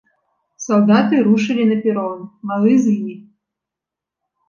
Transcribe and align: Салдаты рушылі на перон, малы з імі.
Салдаты 0.67 1.19
рушылі 1.27 1.63
на 1.73 1.77
перон, 1.85 2.19
малы 2.55 2.73
з 2.83 2.99
імі. 2.99 3.15